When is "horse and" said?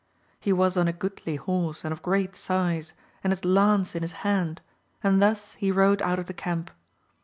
1.35-1.91